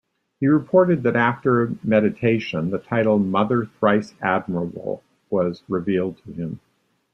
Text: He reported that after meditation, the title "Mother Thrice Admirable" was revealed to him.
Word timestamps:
He 0.39 0.47
reported 0.47 1.03
that 1.03 1.15
after 1.15 1.77
meditation, 1.83 2.71
the 2.71 2.79
title 2.79 3.19
"Mother 3.19 3.65
Thrice 3.65 4.15
Admirable" 4.19 5.03
was 5.29 5.61
revealed 5.69 6.17
to 6.25 6.33
him. 6.33 6.59